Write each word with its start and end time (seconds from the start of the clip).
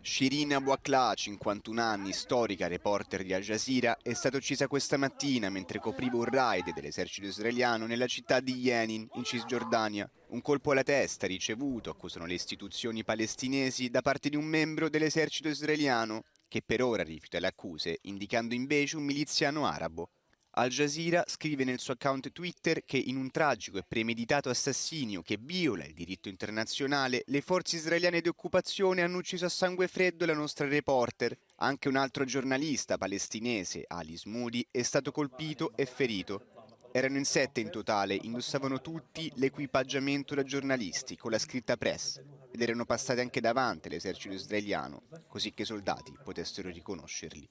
Shirin 0.00 0.52
Abu 0.52 0.70
Akleh, 0.70 1.14
51 1.14 1.80
anni, 1.80 2.12
storica 2.12 2.66
reporter 2.66 3.22
di 3.22 3.32
Al 3.32 3.42
Jazeera, 3.42 3.96
è 4.02 4.12
stata 4.12 4.36
uccisa 4.36 4.68
questa 4.68 4.96
mattina 4.98 5.48
mentre 5.48 5.78
copriva 5.78 6.16
un 6.16 6.24
raid 6.24 6.72
dell'esercito 6.74 7.26
israeliano 7.26 7.86
nella 7.86 8.06
città 8.06 8.40
di 8.40 8.52
Jenin, 8.54 9.08
in 9.14 9.24
Cisgiordania. 9.24 10.08
Un 10.28 10.42
colpo 10.42 10.72
alla 10.72 10.82
testa 10.82 11.26
ricevuto, 11.26 11.88
accusano 11.90 12.26
le 12.26 12.34
istituzioni 12.34 13.02
palestinesi, 13.02 13.88
da 13.88 14.02
parte 14.02 14.28
di 14.28 14.36
un 14.36 14.44
membro 14.44 14.90
dell'esercito 14.90 15.48
israeliano, 15.48 16.24
che 16.48 16.60
per 16.60 16.82
ora 16.82 17.02
rifiuta 17.02 17.40
le 17.40 17.46
accuse, 17.46 17.98
indicando 18.02 18.54
invece 18.54 18.96
un 18.96 19.04
miliziano 19.04 19.66
arabo. 19.66 20.10
Al 20.56 20.68
Jazeera 20.68 21.24
scrive 21.26 21.64
nel 21.64 21.80
suo 21.80 21.94
account 21.94 22.30
Twitter 22.30 22.84
che 22.84 22.96
in 22.96 23.16
un 23.16 23.32
tragico 23.32 23.78
e 23.78 23.84
premeditato 23.86 24.50
assassinio 24.50 25.20
che 25.20 25.36
viola 25.40 25.84
il 25.84 25.94
diritto 25.94 26.28
internazionale, 26.28 27.24
le 27.26 27.40
forze 27.40 27.74
israeliane 27.74 28.20
di 28.20 28.28
occupazione 28.28 29.02
hanno 29.02 29.18
ucciso 29.18 29.46
a 29.46 29.48
sangue 29.48 29.88
freddo 29.88 30.24
la 30.26 30.32
nostra 30.32 30.68
reporter. 30.68 31.36
Anche 31.56 31.88
un 31.88 31.96
altro 31.96 32.24
giornalista 32.24 32.96
palestinese, 32.96 33.82
Alice 33.88 34.28
Moody, 34.28 34.64
è 34.70 34.82
stato 34.82 35.10
colpito 35.10 35.72
e 35.74 35.86
ferito. 35.86 36.46
Erano 36.92 37.18
in 37.18 37.24
sette 37.24 37.58
in 37.58 37.70
totale, 37.70 38.16
indossavano 38.22 38.80
tutti 38.80 39.32
l'equipaggiamento 39.34 40.36
da 40.36 40.44
giornalisti 40.44 41.16
con 41.16 41.32
la 41.32 41.38
scritta 41.40 41.76
press 41.76 42.22
ed 42.52 42.62
erano 42.62 42.84
passati 42.84 43.18
anche 43.18 43.40
davanti 43.40 43.88
all'esercito 43.88 44.34
israeliano, 44.34 45.02
così 45.26 45.52
che 45.52 45.62
i 45.62 45.66
soldati 45.66 46.16
potessero 46.22 46.70
riconoscerli. 46.70 47.48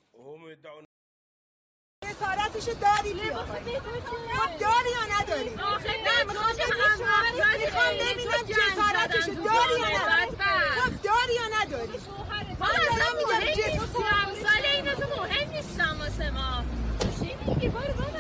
جسارتشو 2.13 2.73
داری 2.73 3.13
بیا. 3.13 3.39
خب 4.37 4.59
داری 4.59 4.91
یا 4.97 5.19
نداری؟ 5.19 5.49
نه 5.49 6.23
می‌خوام 6.27 6.53
می‌خوام 7.59 7.93
ببینم 8.01 8.43
جسارتشو 8.47 9.33
داری 9.33 9.79
یا 9.79 9.87
نداری. 9.87 10.35
خب 10.79 11.01
داری 11.03 11.33
یا 11.33 11.47
نداری؟ 11.61 11.99
ما 12.59 12.65
اصلا 12.67 13.09
مهم 13.27 13.43
نیستم 13.47 14.27
سال 14.43 14.65
اینا 14.75 14.93
تو 14.95 15.21
مهم 15.21 15.49
نیستم 15.49 15.97
واسه 15.99 16.29
ما. 16.29 16.63
چی 17.19 17.35
میگی؟ 17.45 17.69
بارو 17.69 18.12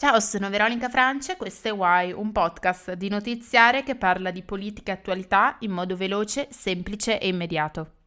Ciao, 0.00 0.20
sono 0.20 0.48
Veronica 0.48 0.88
Francia 0.88 1.32
e 1.32 1.36
questo 1.36 1.66
è 1.68 1.72
Why, 1.72 2.12
un 2.12 2.30
podcast 2.30 2.92
di 2.92 3.08
notiziare 3.08 3.82
che 3.82 3.96
parla 3.96 4.30
di 4.30 4.44
politica 4.44 4.92
e 4.92 4.94
attualità 4.94 5.56
in 5.60 5.72
modo 5.72 5.96
veloce, 5.96 6.46
semplice 6.50 7.18
e 7.18 7.26
immediato. 7.26 7.97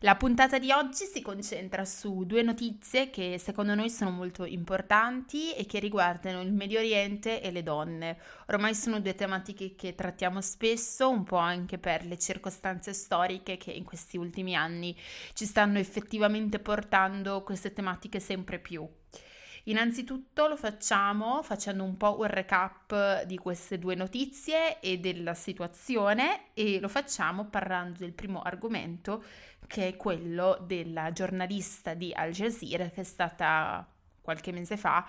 La 0.00 0.16
puntata 0.16 0.58
di 0.58 0.70
oggi 0.70 1.04
si 1.04 1.22
concentra 1.22 1.84
su 1.84 2.24
due 2.24 2.42
notizie 2.42 3.10
che 3.10 3.38
secondo 3.38 3.74
noi 3.74 3.90
sono 3.90 4.10
molto 4.10 4.44
importanti 4.44 5.54
e 5.54 5.66
che 5.66 5.78
riguardano 5.78 6.42
il 6.42 6.52
Medio 6.52 6.78
Oriente 6.78 7.40
e 7.40 7.50
le 7.50 7.62
donne. 7.62 8.18
Ormai 8.48 8.74
sono 8.74 9.00
due 9.00 9.14
tematiche 9.14 9.74
che 9.74 9.94
trattiamo 9.94 10.40
spesso, 10.40 11.08
un 11.08 11.24
po' 11.24 11.36
anche 11.36 11.78
per 11.78 12.04
le 12.04 12.18
circostanze 12.18 12.92
storiche 12.92 13.56
che 13.56 13.70
in 13.70 13.84
questi 13.84 14.16
ultimi 14.16 14.54
anni 14.54 14.96
ci 15.32 15.46
stanno 15.46 15.78
effettivamente 15.78 16.58
portando 16.58 17.42
queste 17.42 17.72
tematiche 17.72 18.20
sempre 18.20 18.58
più. 18.58 18.86
Innanzitutto 19.64 20.46
lo 20.46 20.56
facciamo 20.56 21.42
facendo 21.42 21.84
un 21.84 21.96
po' 21.96 22.18
un 22.18 22.26
recap 22.26 23.22
di 23.24 23.38
queste 23.38 23.78
due 23.78 23.94
notizie 23.94 24.78
e 24.80 24.98
della 24.98 25.32
situazione 25.32 26.52
e 26.52 26.78
lo 26.80 26.88
facciamo 26.88 27.46
parlando 27.46 28.00
del 28.00 28.12
primo 28.12 28.42
argomento 28.42 29.24
che 29.66 29.88
è 29.88 29.96
quello 29.96 30.62
della 30.66 31.12
giornalista 31.12 31.94
di 31.94 32.12
Al 32.12 32.32
Jazeera 32.32 32.90
che 32.90 33.00
è 33.00 33.04
stata 33.04 33.88
qualche 34.20 34.52
mese 34.52 34.76
fa 34.76 35.06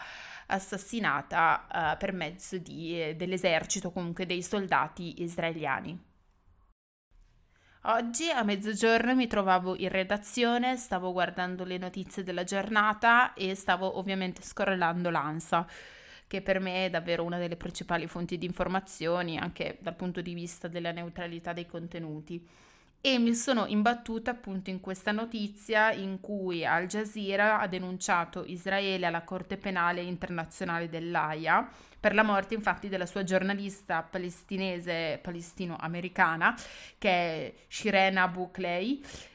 assassinata 0.47 1.93
eh, 1.93 1.97
per 1.97 2.13
mezzo 2.13 2.57
di, 2.57 3.01
eh, 3.01 3.16
dell'esercito, 3.16 3.91
comunque 3.91 4.25
dei 4.25 4.41
soldati 4.41 5.22
israeliani. 5.22 6.15
Oggi 7.88 8.31
a 8.31 8.41
mezzogiorno 8.41 9.13
mi 9.13 9.28
trovavo 9.28 9.75
in 9.75 9.90
redazione, 9.90 10.75
stavo 10.75 11.12
guardando 11.12 11.63
le 11.63 11.78
notizie 11.78 12.23
della 12.23 12.44
giornata 12.44 13.35
e 13.35 13.53
stavo 13.53 14.00
ovviamente 14.00 14.41
scorrelando 14.41 15.12
l'ANSA, 15.12 15.68
che 16.25 16.41
per 16.41 16.59
me 16.59 16.85
è 16.85 16.90
davvero 16.90 17.23
una 17.23 17.38
delle 17.38 17.57
principali 17.57 18.07
fonti 18.07 18.40
di 18.40 18.47
informazioni, 18.47 19.38
anche 19.38 19.78
dal 19.81 19.94
punto 19.94 20.22
di 20.22 20.34
vista 20.34 20.68
della 20.68 20.91
neutralità 20.91 21.53
dei 21.53 21.68
contenuti. 21.68 22.44
E 23.07 23.19
mi 23.19 23.35
sono 23.35 23.67
imbattuta 23.67 24.31
appunto 24.31 24.71
in 24.71 24.79
questa 24.79 25.11
notizia 25.11 25.91
in 25.91 26.19
cui 26.19 26.66
Al 26.66 26.88
Jazeera 26.88 27.59
ha 27.59 27.67
denunciato 27.67 28.43
Israele 28.47 29.05
alla 29.05 29.21
Corte 29.21 29.57
Penale 29.57 30.01
Internazionale 30.01 30.89
dell'AIA 30.89 31.69
per 31.99 32.16
la 32.16 32.23
morte 32.23 32.55
infatti 32.55 32.89
della 32.89 33.05
sua 33.05 33.23
giornalista 33.23 34.01
palestinese 34.01 35.19
palestino-americana 35.21 36.55
che 36.97 37.09
è 37.09 37.53
Shiren 37.67 38.17
Abu 38.17 38.49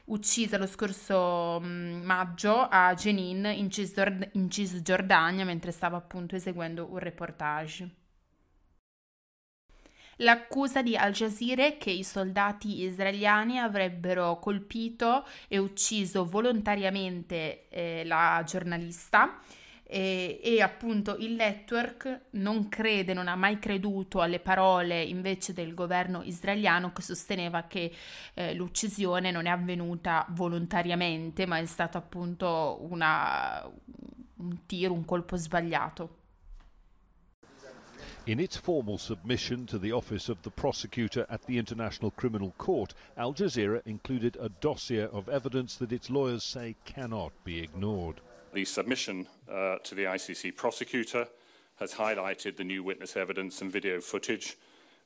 uccisa 0.07 0.57
lo 0.57 0.67
scorso 0.67 1.61
mm, 1.63 2.03
maggio 2.03 2.67
a 2.69 2.93
Jenin 2.93 3.45
in 3.53 4.49
Cisgiordania 4.49 5.45
mentre 5.45 5.71
stava 5.71 5.95
appunto 5.95 6.35
eseguendo 6.35 6.91
un 6.91 6.97
reportage. 6.97 8.00
L'accusa 10.21 10.83
di 10.83 10.95
Al 10.95 11.13
Jazeera 11.13 11.77
che 11.77 11.89
i 11.89 12.03
soldati 12.03 12.83
israeliani 12.83 13.57
avrebbero 13.57 14.37
colpito 14.37 15.25
e 15.47 15.57
ucciso 15.57 16.25
volontariamente 16.25 17.67
eh, 17.69 18.03
la 18.05 18.43
giornalista 18.45 19.39
e, 19.83 20.39
e 20.43 20.61
appunto 20.61 21.15
il 21.17 21.33
network 21.33 22.25
non 22.31 22.69
crede, 22.69 23.15
non 23.15 23.27
ha 23.27 23.35
mai 23.35 23.57
creduto 23.57 24.21
alle 24.21 24.39
parole 24.39 25.01
invece 25.01 25.53
del 25.53 25.73
governo 25.73 26.21
israeliano 26.21 26.93
che 26.93 27.01
sosteneva 27.01 27.63
che 27.63 27.91
eh, 28.35 28.53
l'uccisione 28.53 29.31
non 29.31 29.47
è 29.47 29.49
avvenuta 29.49 30.27
volontariamente, 30.29 31.47
ma 31.47 31.57
è 31.57 31.65
stato 31.65 31.97
appunto 31.97 32.77
una, 32.87 33.67
un 34.35 34.65
tiro, 34.67 34.93
un 34.93 35.03
colpo 35.03 35.35
sbagliato. 35.35 36.20
In 38.27 38.39
its 38.39 38.55
formal 38.55 38.99
submission 38.99 39.65
to 39.65 39.79
the 39.79 39.91
Office 39.91 40.29
of 40.29 40.39
the 40.43 40.51
Prosecutor 40.51 41.25
at 41.27 41.43
the 41.47 41.57
International 41.57 42.11
Criminal 42.11 42.53
Court, 42.59 42.93
Al 43.17 43.33
Jazeera 43.33 43.81
included 43.87 44.37
a 44.39 44.47
dossier 44.47 45.07
of 45.11 45.27
evidence 45.27 45.75
that 45.77 45.91
its 45.91 46.07
lawyers 46.07 46.43
say 46.43 46.75
cannot 46.85 47.31
be 47.43 47.63
ignored. 47.63 48.21
The 48.53 48.63
submission 48.63 49.27
uh, 49.49 49.77
to 49.83 49.95
the 49.95 50.03
ICC 50.03 50.55
prosecutor 50.55 51.27
has 51.77 51.95
highlighted 51.95 52.57
the 52.57 52.63
new 52.63 52.83
witness 52.83 53.17
evidence 53.17 53.59
and 53.59 53.71
video 53.71 53.99
footage, 53.99 54.55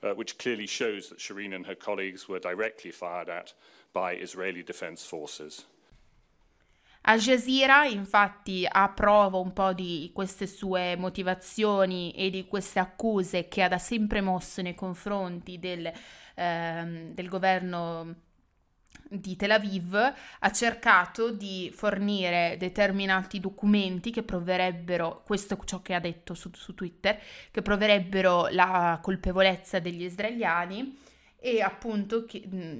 uh, 0.03 0.13
which 0.13 0.37
clearly 0.37 0.67
shows 0.67 1.07
that 1.07 1.19
Shireen 1.19 1.55
and 1.55 1.65
her 1.67 1.75
colleagues 1.75 2.27
were 2.27 2.39
directly 2.39 2.91
fired 2.91 3.29
at 3.29 3.53
by 3.93 4.15
Israeli 4.15 4.61
Defense 4.61 5.05
Forces. 5.05 5.63
Al 7.07 7.19
Jazeera 7.19 7.85
infatti 7.85 8.65
a 8.67 8.89
prova 8.89 9.37
un 9.37 9.53
po' 9.53 9.73
di 9.73 10.09
queste 10.13 10.47
sue 10.47 10.95
motivazioni 10.95 12.11
e 12.11 12.31
di 12.31 12.47
queste 12.47 12.79
accuse 12.79 13.47
che 13.47 13.61
ha 13.61 13.67
da 13.67 13.77
sempre 13.77 14.21
mosso 14.21 14.61
nei 14.63 14.73
confronti 14.73 15.59
del, 15.59 15.91
ehm, 16.33 17.13
del 17.13 17.29
governo 17.29 18.15
di 19.07 19.35
Tel 19.35 19.51
Aviv 19.51 19.93
ha 19.93 20.51
cercato 20.51 21.29
di 21.29 21.71
fornire 21.75 22.55
determinati 22.57 23.39
documenti 23.39 24.09
che 24.09 24.23
proverebbero, 24.23 25.21
questo 25.23 25.53
è 25.53 25.57
ciò 25.63 25.81
che 25.83 25.93
ha 25.93 25.99
detto 25.99 26.33
su, 26.33 26.49
su 26.53 26.73
Twitter, 26.73 27.19
che 27.51 27.61
proverebbero 27.61 28.47
la 28.49 28.97
colpevolezza 29.01 29.77
degli 29.79 30.03
israeliani 30.03 30.97
e 31.45 31.61
appunto, 31.61 32.25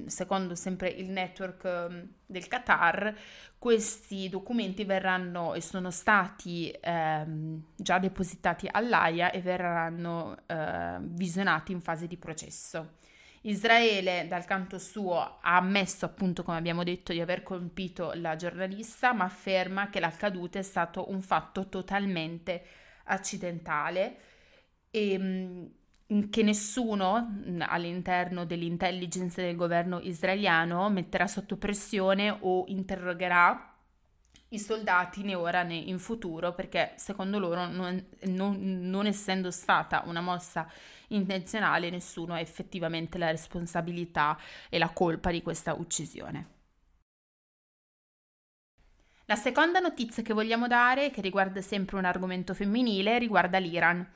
secondo 0.06 0.56
sempre 0.56 0.88
il 0.88 1.08
network 1.08 2.08
del 2.26 2.48
Qatar, 2.48 3.14
questi 3.56 4.28
documenti 4.28 4.82
verranno 4.82 5.54
e 5.54 5.60
sono 5.60 5.92
stati 5.92 6.76
ehm, 6.80 7.62
già 7.76 8.00
depositati 8.00 8.68
all'AIA 8.68 9.30
e 9.30 9.40
verranno 9.40 10.36
eh, 10.46 10.96
visionati 10.98 11.70
in 11.70 11.80
fase 11.80 12.08
di 12.08 12.16
processo. 12.16 12.94
Israele 13.42 14.26
dal 14.26 14.44
canto 14.44 14.80
suo 14.80 15.20
ha 15.20 15.56
ammesso 15.58 16.04
appunto 16.04 16.42
come 16.42 16.56
abbiamo 16.56 16.82
detto 16.82 17.12
di 17.12 17.20
aver 17.20 17.44
colpito 17.44 18.10
la 18.14 18.34
giornalista 18.34 19.12
ma 19.12 19.22
afferma 19.22 19.90
che 19.90 20.00
l'accaduto 20.00 20.58
è 20.58 20.62
stato 20.62 21.08
un 21.12 21.20
fatto 21.22 21.68
totalmente 21.68 22.64
accidentale 23.04 24.16
e 24.90 25.16
mm, 25.16 25.66
che 26.30 26.42
nessuno 26.42 27.42
all'interno 27.58 28.44
dell'intelligence 28.44 29.42
del 29.42 29.56
governo 29.56 29.98
israeliano 30.00 30.88
metterà 30.88 31.26
sotto 31.26 31.56
pressione 31.56 32.36
o 32.40 32.64
interrogerà 32.68 33.74
i 34.50 34.58
soldati 34.60 35.24
né 35.24 35.34
ora 35.34 35.64
né 35.64 35.74
in 35.74 35.98
futuro 35.98 36.54
perché 36.54 36.92
secondo 36.96 37.40
loro 37.40 37.66
non, 37.66 38.04
non, 38.26 38.56
non 38.88 39.06
essendo 39.06 39.50
stata 39.50 40.04
una 40.06 40.20
mossa 40.20 40.70
intenzionale 41.08 41.90
nessuno 41.90 42.34
ha 42.34 42.40
effettivamente 42.40 43.18
la 43.18 43.30
responsabilità 43.30 44.38
e 44.68 44.78
la 44.78 44.90
colpa 44.90 45.30
di 45.30 45.42
questa 45.42 45.74
uccisione. 45.74 46.54
La 49.28 49.34
seconda 49.34 49.80
notizia 49.80 50.22
che 50.22 50.32
vogliamo 50.32 50.68
dare, 50.68 51.10
che 51.10 51.20
riguarda 51.20 51.60
sempre 51.60 51.96
un 51.96 52.04
argomento 52.04 52.54
femminile, 52.54 53.18
riguarda 53.18 53.58
l'Iran. 53.58 54.08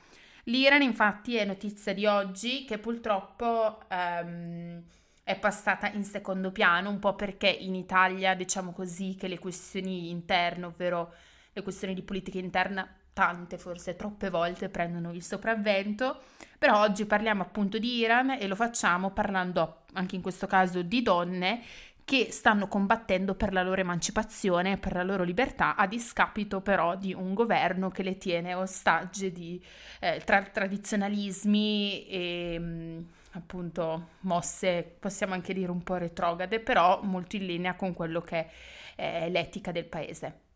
L'Iran 0.45 0.83
infatti 0.83 1.37
è 1.37 1.45
notizia 1.45 1.93
di 1.93 2.07
oggi 2.07 2.65
che 2.65 2.79
purtroppo 2.79 3.79
um, 3.91 4.83
è 5.23 5.39
passata 5.39 5.89
in 5.89 6.05
secondo 6.05 6.51
piano, 6.51 6.91
un 6.91 6.99
po' 6.99 7.15
perché 7.15 7.49
in 7.49 7.75
Italia 7.75 8.35
diciamo 8.35 8.73
così 8.73 9.17
che 9.17 9.29
le 9.29 9.39
questioni 9.39 10.11
interne, 10.11 10.67
ovvero 10.67 11.15
le 11.53 11.63
questioni 11.63 11.95
di 11.95 12.03
politica 12.03 12.39
interna, 12.39 12.89
tante 13.13 13.59
forse 13.59 13.97
troppe 13.97 14.31
volte 14.31 14.69
prendono 14.69 15.13
il 15.13 15.23
sopravvento, 15.23 16.23
però 16.59 16.81
oggi 16.81 17.05
parliamo 17.05 17.43
appunto 17.43 17.79
di 17.79 17.97
Iran 17.99 18.31
e 18.31 18.47
lo 18.47 18.55
facciamo 18.55 19.11
parlando 19.11 19.83
anche 19.93 20.17
in 20.17 20.23
questo 20.23 20.47
caso 20.47 20.83
di 20.83 21.03
donne 21.03 21.63
che 22.11 22.33
stanno 22.33 22.67
combattendo 22.67 23.37
per 23.37 23.53
la 23.53 23.63
loro 23.63 23.81
emancipazione, 23.81 24.79
per 24.79 24.95
la 24.95 25.05
loro 25.05 25.23
libertà, 25.23 25.77
a 25.77 25.87
discapito 25.87 26.61
però 26.61 26.97
di 26.97 27.15
un 27.15 27.35
governo 27.35 27.89
che 27.91 28.03
le 28.03 28.19
tiene 28.19 28.53
ostage 28.53 29.31
di 29.31 29.65
eh, 30.01 30.21
tra- 30.25 30.43
tradizionalismi 30.43 32.09
e 32.09 32.57
mm, 32.59 33.01
appunto 33.35 34.09
mosse, 34.23 34.97
possiamo 34.99 35.35
anche 35.35 35.55
dire 35.55 35.71
un 35.71 35.85
po' 35.85 35.99
retrograde, 35.99 36.59
però 36.59 37.01
molto 37.01 37.37
in 37.37 37.47
linea 37.47 37.77
con 37.77 37.95
quello 37.95 38.21
che 38.23 38.49
è 38.97 39.29
l'etica 39.31 39.71
del 39.71 39.85
paese. 39.85 40.49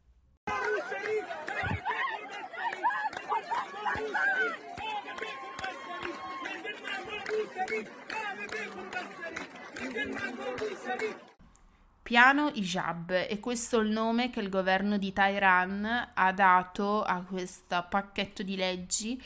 Piano 12.05 12.51
Hijab 12.53 13.13
e 13.31 13.41
questo 13.41 13.81
è 13.81 13.83
il 13.83 13.89
nome 13.89 14.29
che 14.29 14.41
il 14.41 14.51
governo 14.51 14.99
di 14.99 15.15
Tehran 15.15 16.11
ha 16.13 16.33
dato 16.33 17.03
a 17.03 17.23
questo 17.23 17.87
pacchetto 17.89 18.43
di 18.43 18.57
leggi 18.57 19.19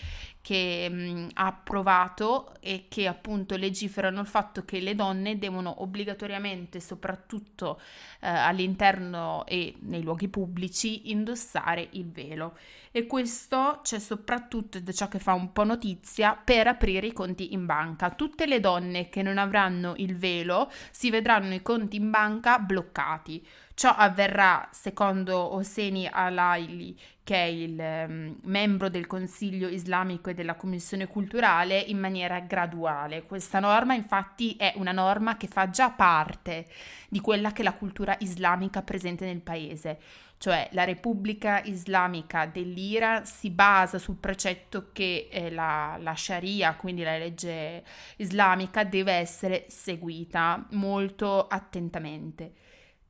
che 0.49 0.89
mh, 0.89 1.29
ha 1.35 1.47
approvato 1.47 2.55
e 2.61 2.87
che 2.89 3.07
appunto 3.07 3.57
legiferano 3.57 4.21
il 4.21 4.27
fatto 4.27 4.65
che 4.65 4.81
le 4.81 4.95
donne 4.95 5.37
devono 5.37 5.83
obbligatoriamente, 5.83 6.81
soprattutto 6.81 7.79
eh, 8.21 8.29
all'interno 8.29 9.45
e 9.45 9.75
nei 9.81 10.03
luoghi 10.03 10.29
pubblici, 10.29 11.11
indossare 11.11 11.89
il 11.91 12.11
velo. 12.11 12.57
E 12.91 13.07
questo 13.07 13.81
c'è 13.83 13.99
soprattutto, 13.99 14.83
ciò 14.93 15.09
che 15.09 15.19
fa 15.19 15.35
un 15.35 15.53
po' 15.53 15.65
notizia, 15.65 16.35
per 16.35 16.67
aprire 16.67 17.09
i 17.09 17.13
conti 17.13 17.53
in 17.53 17.67
banca. 17.67 18.09
Tutte 18.11 18.47
le 18.47 18.61
donne 18.61 19.11
che 19.11 19.21
non 19.23 19.37
avranno 19.37 19.93
il 19.99 20.17
velo 20.17 20.71
si 20.91 21.11
vedranno 21.11 21.53
i 21.53 21.61
conti 21.61 21.97
in 21.97 22.09
banca 22.09 22.59
bloccati. 22.69 23.45
Ciò 23.73 23.95
avverrà, 23.97 24.69
secondo 24.71 25.55
Hosseini 25.55 26.07
Alaili, 26.11 26.99
che 27.25 27.35
è 27.35 27.47
il 27.47 27.79
um, 27.79 28.37
membro 28.43 28.89
del 28.91 29.07
Consiglio 29.07 29.69
islamico 29.69 30.31
e 30.31 30.35
della 30.35 30.57
Commissione 30.57 31.07
culturale, 31.07 31.79
in 31.79 31.99
maniera 31.99 32.41
graduale. 32.41 33.23
Questa 33.23 33.61
norma 33.61 33.95
infatti 33.95 34.57
è 34.57 34.75
una 34.77 34.93
norma 34.93 35.37
che 35.37 35.47
fa 35.47 35.71
già 35.71 35.91
parte 35.91 36.67
di 37.09 37.21
quella 37.21 37.53
che 37.53 37.63
è 37.63 37.65
la 37.65 37.75
cultura 37.75 38.15
islamica 38.21 38.83
presente 38.83 39.25
nel 39.25 39.41
paese 39.41 39.99
cioè 40.39 40.69
la 40.73 40.85
Repubblica 40.85 41.61
Islamica 41.65 42.47
dell'Iran 42.47 43.27
si 43.27 43.51
basa 43.51 43.99
sul 43.99 44.17
precetto 44.17 44.91
che 44.93 45.29
eh, 45.31 45.51
la, 45.51 45.99
la 46.01 46.15
Sharia, 46.15 46.75
quindi 46.77 47.03
la 47.03 47.19
legge 47.19 47.85
islamica, 48.17 48.85
deve 48.85 49.13
essere 49.13 49.67
seguita 49.69 50.67
molto 50.71 51.47
attentamente. 51.49 52.53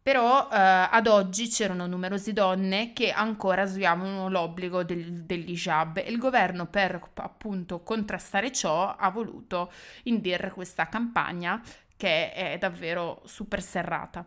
Però 0.02 0.48
eh, 0.50 0.56
ad 0.56 1.06
oggi 1.06 1.48
c'erano 1.48 1.86
numerose 1.86 2.32
donne 2.32 2.94
che 2.94 3.10
ancora 3.10 3.66
sviavano 3.66 4.30
l'obbligo 4.30 4.82
del, 4.82 5.24
dell'hijab 5.24 5.98
e 5.98 6.08
il 6.08 6.16
governo 6.16 6.66
per 6.66 6.98
appunto 7.16 7.82
contrastare 7.82 8.50
ciò 8.50 8.96
ha 8.96 9.10
voluto 9.10 9.70
indire 10.04 10.50
questa 10.50 10.88
campagna 10.88 11.60
che 11.94 12.32
è 12.32 12.56
davvero 12.58 13.20
super 13.26 13.60
serrata. 13.60 14.26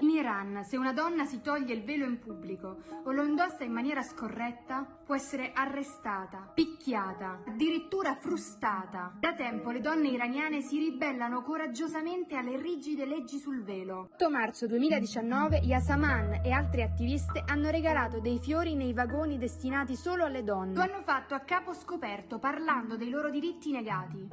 In 0.00 0.10
Iran, 0.10 0.62
se 0.64 0.76
una 0.76 0.92
donna 0.92 1.24
si 1.24 1.40
toglie 1.40 1.72
il 1.72 1.82
velo 1.82 2.04
in 2.04 2.18
pubblico 2.18 2.76
o 3.04 3.10
lo 3.10 3.22
indossa 3.22 3.64
in 3.64 3.72
maniera 3.72 4.02
scorretta, 4.02 4.86
può 5.02 5.14
essere 5.14 5.52
arrestata, 5.54 6.50
picchiata, 6.52 7.42
addirittura 7.46 8.16
frustata. 8.16 9.14
Da 9.18 9.32
tempo 9.32 9.70
le 9.70 9.80
donne 9.80 10.08
iraniane 10.08 10.60
si 10.60 10.78
ribellano 10.78 11.40
coraggiosamente 11.42 12.36
alle 12.36 12.60
rigide 12.60 13.06
leggi 13.06 13.38
sul 13.38 13.62
velo. 13.62 14.10
8 14.12 14.28
marzo 14.28 14.66
2019 14.66 15.60
Yasaman 15.62 16.40
e 16.44 16.50
altre 16.50 16.82
attiviste 16.82 17.42
hanno 17.46 17.70
regalato 17.70 18.20
dei 18.20 18.38
fiori 18.40 18.74
nei 18.74 18.92
vagoni 18.92 19.38
destinati 19.38 19.96
solo 19.96 20.24
alle 20.24 20.42
donne. 20.42 20.74
Lo 20.74 20.82
hanno 20.82 21.02
fatto 21.02 21.32
a 21.32 21.40
capo 21.40 21.72
scoperto 21.72 22.38
parlando 22.38 22.98
dei 22.98 23.08
loro 23.08 23.30
diritti 23.30 23.70
negati. 23.70 24.28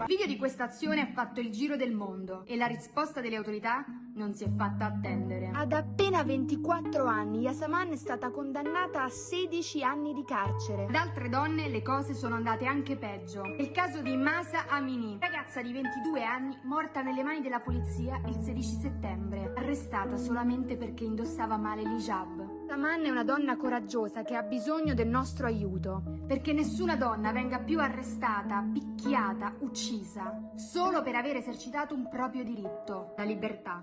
Il 0.00 0.04
video 0.06 0.26
di 0.26 0.36
questa 0.36 0.64
azione 0.64 1.02
ha 1.02 1.06
fatto 1.06 1.38
il 1.38 1.50
giro 1.52 1.76
del 1.76 1.92
mondo 1.92 2.42
e 2.46 2.56
la 2.56 2.66
risposta 2.66 3.20
delle 3.20 3.36
autorità 3.36 3.84
non 4.14 4.34
si 4.34 4.42
è 4.42 4.48
fatta 4.48 4.86
attendere. 4.86 5.50
Ad 5.54 5.72
appena 5.72 6.24
24 6.24 7.04
anni 7.04 7.42
Yasaman 7.42 7.92
è 7.92 7.96
stata 7.96 8.30
condannata 8.30 9.04
a 9.04 9.08
16 9.08 9.84
anni 9.84 10.14
di 10.14 10.24
carcere. 10.24 10.86
Ad 10.86 10.96
altre 10.96 11.28
donne 11.28 11.68
le 11.68 11.82
cose 11.82 12.12
sono 12.12 12.34
andate 12.34 12.66
anche 12.66 12.96
peggio. 12.96 13.44
È 13.44 13.62
il 13.62 13.70
caso 13.70 14.02
di 14.02 14.16
Masa 14.16 14.66
Amini, 14.68 15.18
ragazza 15.20 15.62
di 15.62 15.72
22 15.72 16.24
anni 16.24 16.58
morta 16.64 17.02
nelle 17.02 17.22
mani 17.22 17.40
della 17.40 17.60
polizia 17.60 18.20
il 18.26 18.34
16 18.34 18.80
settembre, 18.80 19.52
arrestata 19.54 20.16
solamente 20.16 20.76
perché 20.76 21.04
indossava 21.04 21.56
male 21.56 21.82
l'hijab. 21.82 22.49
Saman 22.70 23.04
è 23.04 23.10
una 23.10 23.24
donna 23.24 23.56
coraggiosa 23.56 24.22
che 24.22 24.36
ha 24.36 24.44
bisogno 24.44 24.94
del 24.94 25.08
nostro 25.08 25.46
aiuto, 25.46 26.20
perché 26.24 26.52
nessuna 26.52 26.94
donna 26.94 27.32
venga 27.32 27.58
più 27.58 27.80
arrestata, 27.80 28.64
picchiata, 28.72 29.56
uccisa, 29.58 30.52
solo 30.54 31.02
per 31.02 31.16
aver 31.16 31.34
esercitato 31.34 31.96
un 31.96 32.08
proprio 32.08 32.44
diritto, 32.44 33.14
la 33.16 33.24
libertà. 33.24 33.82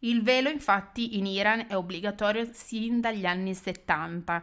Il 0.00 0.22
velo 0.22 0.50
infatti 0.50 1.16
in 1.16 1.24
Iran 1.24 1.64
è 1.66 1.74
obbligatorio 1.74 2.50
sin 2.52 3.00
dagli 3.00 3.24
anni 3.24 3.54
70, 3.54 4.42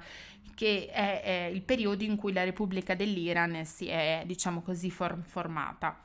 che 0.55 0.87
è, 0.87 1.21
è 1.21 1.43
il 1.53 1.61
periodo 1.61 2.03
in 2.03 2.15
cui 2.15 2.33
la 2.33 2.43
Repubblica 2.43 2.95
dell'Iran 2.95 3.63
si 3.65 3.85
è, 3.85 4.23
diciamo 4.25 4.63
così, 4.63 4.89
form- 4.89 5.21
formata. 5.21 5.95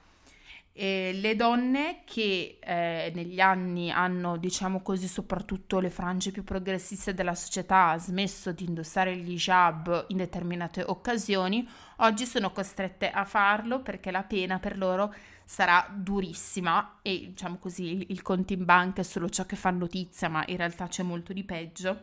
E 0.78 1.12
le 1.14 1.36
donne 1.36 2.02
che 2.04 2.58
eh, 2.60 3.10
negli 3.14 3.40
anni 3.40 3.90
hanno, 3.90 4.36
diciamo 4.36 4.82
così, 4.82 5.08
soprattutto 5.08 5.80
le 5.80 5.88
frange 5.88 6.32
più 6.32 6.44
progressiste 6.44 7.14
della 7.14 7.34
società, 7.34 7.96
smesso 7.96 8.52
di 8.52 8.64
indossare 8.64 9.16
gli 9.16 9.30
hijab 9.30 10.04
in 10.08 10.18
determinate 10.18 10.82
occasioni, 10.82 11.66
oggi 12.00 12.26
sono 12.26 12.52
costrette 12.52 13.10
a 13.10 13.24
farlo 13.24 13.80
perché 13.80 14.10
la 14.10 14.22
pena 14.22 14.58
per 14.58 14.76
loro 14.76 15.14
sarà 15.46 15.88
durissima 15.90 16.98
e, 17.00 17.28
diciamo 17.28 17.56
così, 17.56 17.92
il, 17.92 18.06
il 18.10 18.20
conto 18.20 18.52
in 18.52 18.66
banca 18.66 19.00
è 19.00 19.04
solo 19.04 19.30
ciò 19.30 19.46
che 19.46 19.56
fa 19.56 19.70
notizia, 19.70 20.28
ma 20.28 20.44
in 20.46 20.58
realtà 20.58 20.88
c'è 20.88 21.02
molto 21.02 21.32
di 21.32 21.42
peggio. 21.42 22.00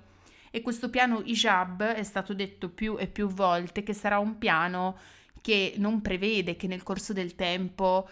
E 0.50 0.62
questo 0.64 0.90
piano 0.90 1.22
hijab 1.24 1.84
è 1.84 2.04
stato 2.04 2.34
detto 2.34 2.70
più 2.70 2.96
e 2.98 3.06
più 3.06 3.28
volte 3.28 3.84
che 3.84 3.94
sarà 3.94 4.18
un 4.18 4.40
piano 4.40 4.98
che 5.42 5.76
non 5.78 6.02
prevede 6.02 6.56
che 6.56 6.66
nel 6.66 6.82
corso 6.82 7.14
del 7.14 7.36
tempo 7.36 8.10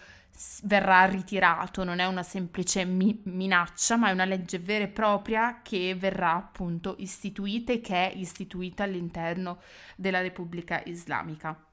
verrà 0.63 1.05
ritirato, 1.05 1.83
non 1.83 1.99
è 1.99 2.05
una 2.05 2.23
semplice 2.23 2.85
mi- 2.85 3.21
minaccia, 3.25 3.97
ma 3.97 4.09
è 4.09 4.11
una 4.11 4.25
legge 4.25 4.59
vera 4.59 4.85
e 4.85 4.87
propria 4.89 5.61
che 5.61 5.95
verrà 5.95 6.35
appunto 6.35 6.95
istituita 6.99 7.71
e 7.73 7.81
che 7.81 8.11
è 8.11 8.13
istituita 8.15 8.83
all'interno 8.83 9.59
della 9.95 10.21
Repubblica 10.21 10.81
Islamica. 10.85 11.70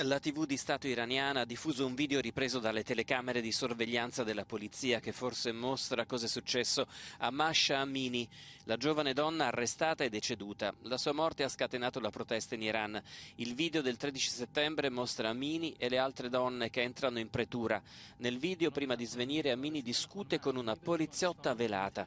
La 0.00 0.20
TV 0.20 0.44
di 0.44 0.58
Stato 0.58 0.86
iraniana 0.86 1.40
ha 1.40 1.44
diffuso 1.46 1.86
un 1.86 1.94
video 1.94 2.20
ripreso 2.20 2.58
dalle 2.58 2.84
telecamere 2.84 3.40
di 3.40 3.50
sorveglianza 3.50 4.24
della 4.24 4.44
polizia 4.44 5.00
che 5.00 5.10
forse 5.10 5.52
mostra 5.52 6.04
cosa 6.04 6.26
è 6.26 6.28
successo 6.28 6.86
a 7.20 7.30
Masha 7.30 7.78
Amini, 7.78 8.28
la 8.64 8.76
giovane 8.76 9.14
donna 9.14 9.46
arrestata 9.46 10.04
e 10.04 10.10
deceduta. 10.10 10.74
La 10.82 10.98
sua 10.98 11.12
morte 11.12 11.44
ha 11.44 11.48
scatenato 11.48 11.98
la 11.98 12.10
protesta 12.10 12.54
in 12.54 12.60
Iran. 12.60 13.02
Il 13.36 13.54
video 13.54 13.80
del 13.80 13.96
13 13.96 14.28
settembre 14.28 14.90
mostra 14.90 15.30
Amini 15.30 15.74
e 15.78 15.88
le 15.88 15.96
altre 15.96 16.28
donne 16.28 16.68
che 16.68 16.82
entrano 16.82 17.18
in 17.18 17.30
pretura. 17.30 17.80
Nel 18.18 18.36
video, 18.36 18.70
prima 18.70 18.96
di 18.96 19.06
svenire, 19.06 19.50
Amini 19.50 19.80
discute 19.80 20.38
con 20.38 20.56
una 20.56 20.76
poliziotta 20.76 21.54
velata. 21.54 22.06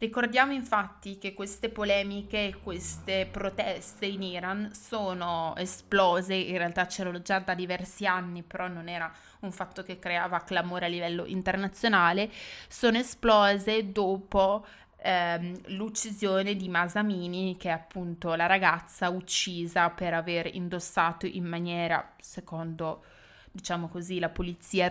Ricordiamo 0.00 0.52
infatti 0.52 1.18
che 1.18 1.34
queste 1.34 1.70
polemiche 1.70 2.46
e 2.46 2.60
queste 2.62 3.26
proteste 3.28 4.06
in 4.06 4.22
Iran 4.22 4.72
sono 4.72 5.54
esplose, 5.56 6.34
in 6.34 6.56
realtà 6.56 6.86
c'erano 6.86 7.20
già 7.20 7.40
da 7.40 7.54
diversi 7.54 8.06
anni, 8.06 8.44
però 8.44 8.68
non 8.68 8.88
era 8.88 9.12
un 9.40 9.50
fatto 9.50 9.82
che 9.82 9.98
creava 9.98 10.44
clamore 10.44 10.84
a 10.84 10.88
livello 10.88 11.24
internazionale, 11.24 12.30
sono 12.68 12.96
esplose 12.96 13.90
dopo 13.90 14.64
ehm, 14.98 15.74
l'uccisione 15.74 16.54
di 16.54 16.68
Masamini, 16.68 17.56
che 17.56 17.70
è 17.70 17.72
appunto 17.72 18.34
la 18.34 18.46
ragazza 18.46 19.08
uccisa 19.08 19.90
per 19.90 20.14
aver 20.14 20.54
indossato 20.54 21.26
in 21.26 21.44
maniera, 21.44 22.14
secondo 22.20 23.02
diciamo 23.50 23.88
così, 23.88 24.20
la 24.20 24.28
polizia 24.28 24.86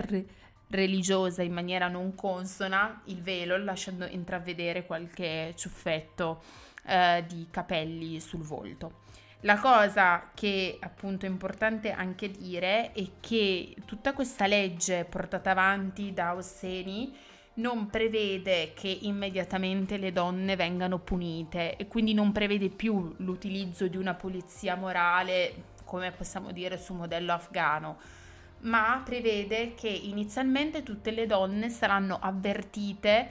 religiosa 0.69 1.41
in 1.43 1.53
maniera 1.53 1.87
non 1.87 2.15
consona 2.15 3.01
il 3.05 3.21
velo, 3.21 3.57
lasciando 3.57 4.05
intravedere 4.05 4.85
qualche 4.85 5.53
ciuffetto 5.55 6.41
eh, 6.85 7.23
di 7.27 7.47
capelli 7.49 8.19
sul 8.19 8.41
volto. 8.41 9.05
La 9.41 9.59
cosa 9.59 10.31
che 10.33 10.77
appunto 10.79 11.25
è 11.25 11.29
importante 11.29 11.91
anche 11.91 12.31
dire 12.31 12.91
è 12.91 13.05
che 13.19 13.75
tutta 13.85 14.13
questa 14.13 14.47
legge 14.47 15.05
portata 15.05 15.51
avanti 15.51 16.11
da 16.11 16.33
Osseni 16.33 17.15
non 17.55 17.87
prevede 17.87 18.73
che 18.73 18.87
immediatamente 18.87 19.97
le 19.97 20.11
donne 20.11 20.55
vengano 20.55 20.99
punite 20.99 21.75
e 21.75 21.87
quindi 21.87 22.13
non 22.13 22.31
prevede 22.31 22.69
più 22.69 23.13
l'utilizzo 23.17 23.87
di 23.87 23.97
una 23.97 24.15
polizia 24.15 24.75
morale, 24.75 25.75
come 25.83 26.11
possiamo 26.11 26.51
dire 26.51 26.77
su 26.77 26.93
modello 26.93 27.33
afgano, 27.33 27.97
ma 28.61 29.01
prevede 29.03 29.73
che 29.73 29.89
inizialmente 29.89 30.83
tutte 30.83 31.11
le 31.11 31.25
donne 31.25 31.69
saranno 31.69 32.17
avvertite 32.19 33.29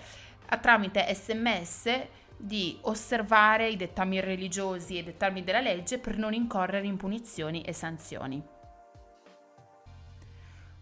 tramite 0.60 1.12
sms 1.12 2.06
di 2.36 2.78
osservare 2.82 3.68
i 3.68 3.76
dettami 3.76 4.20
religiosi 4.20 4.96
e 4.96 5.00
i 5.00 5.04
dettami 5.04 5.42
della 5.42 5.60
legge 5.60 5.98
per 5.98 6.18
non 6.18 6.34
incorrere 6.34 6.86
in 6.86 6.96
punizioni 6.96 7.62
e 7.62 7.72
sanzioni. 7.72 8.54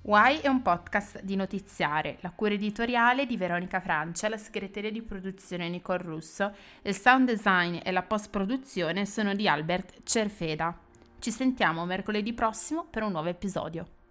Why 0.03 0.41
è 0.41 0.49
un 0.49 0.61
podcast 0.61 1.23
di 1.23 1.35
notiziare, 1.35 2.19
la 2.21 2.31
cura 2.31 2.53
editoriale 2.53 3.25
di 3.25 3.39
Veronica 3.39 3.81
Francia, 3.81 4.29
la 4.29 4.37
segreteria 4.37 4.91
di 4.91 5.01
produzione 5.01 5.67
Nicole 5.71 6.03
Russo, 6.03 6.55
il 6.83 6.95
sound 6.95 7.27
design 7.27 7.79
e 7.83 7.91
la 7.91 8.03
post 8.03 8.29
produzione 8.29 9.07
sono 9.07 9.35
di 9.35 9.49
Albert 9.49 10.03
Cerfeda. 10.03 10.79
Ci 11.19 11.31
sentiamo 11.31 11.87
mercoledì 11.87 12.35
prossimo 12.35 12.85
per 12.85 13.03
un 13.03 13.13
nuovo 13.13 13.31
episodio. 13.31 14.04